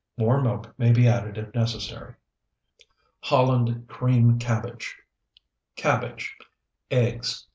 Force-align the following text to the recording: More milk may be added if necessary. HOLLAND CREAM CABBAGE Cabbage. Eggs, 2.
More 0.17 0.41
milk 0.41 0.73
may 0.79 0.91
be 0.91 1.07
added 1.07 1.37
if 1.37 1.53
necessary. 1.53 2.15
HOLLAND 3.19 3.87
CREAM 3.87 4.39
CABBAGE 4.39 4.97
Cabbage. 5.75 6.35
Eggs, 6.89 7.43
2. 7.43 7.47